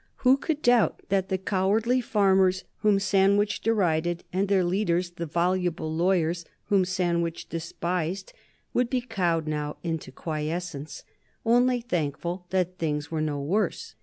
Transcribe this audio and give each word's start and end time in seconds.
Who 0.25 0.35
could 0.37 0.63
doubt 0.63 1.03
that 1.09 1.29
the 1.29 1.37
cowardly 1.37 2.01
farmers 2.01 2.63
whom 2.79 2.97
Sandwich 2.99 3.61
derided, 3.61 4.23
and 4.33 4.47
their 4.47 4.63
leaders, 4.63 5.11
the 5.11 5.27
voluble 5.27 5.93
lawyers 5.95 6.43
whom 6.69 6.85
Sandwich 6.85 7.47
despised, 7.49 8.33
would 8.73 8.89
be 8.89 9.01
cowed 9.01 9.45
now 9.45 9.77
into 9.83 10.11
quiescence, 10.11 11.03
only 11.45 11.81
thankful 11.81 12.47
that 12.49 12.79
things 12.79 13.11
were 13.11 13.21
no 13.21 13.39
worse? 13.43 13.93